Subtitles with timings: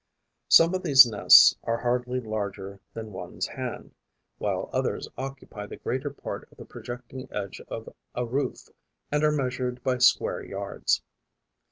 [0.47, 3.93] Some of these nests are hardly larger than one's hand,
[4.39, 8.67] while others occupy the greater part of the projecting edge of a roof
[9.11, 11.03] and are measured by square yards.